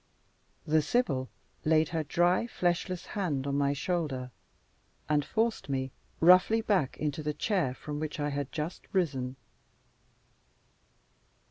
The 0.65 0.81
Sibyl 0.81 1.29
laid 1.63 1.89
her 1.89 2.01
dry, 2.03 2.47
fleshless 2.47 3.05
hand 3.05 3.45
on 3.45 3.53
my 3.55 3.71
shoulder, 3.73 4.31
and 5.07 5.23
forced 5.23 5.69
me 5.69 5.91
roughly 6.19 6.61
back 6.61 6.97
into 6.97 7.21
the 7.21 7.35
chair 7.35 7.75
from 7.75 7.99
which 7.99 8.19
I 8.19 8.29
had 8.29 8.51
just 8.51 8.87
risen. 8.93 9.35